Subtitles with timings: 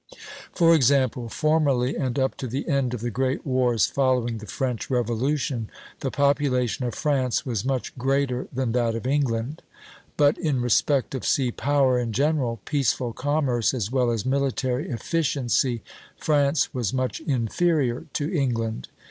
[0.51, 4.89] For example, formerly and up to the end of the great wars following the French
[4.89, 9.61] Revolution, the population of France was much greater than that of England;
[10.17, 15.83] but in respect of sea power in general, peaceful commerce as well as military efficiency,
[16.17, 18.87] France was much inferior to England.